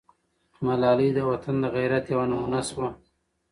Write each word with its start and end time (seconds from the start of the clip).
ملالۍ 0.65 1.09
د 1.15 1.19
وطن 1.29 1.55
د 1.63 1.65
غیرت 1.75 2.05
یوه 2.13 2.25
نمونه 2.31 2.61
سوه. 2.69 2.87